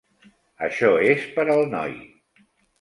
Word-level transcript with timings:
Això 0.67 0.89
és 1.11 1.29
per 1.37 1.47
al 1.59 1.63
noi. 1.77 1.97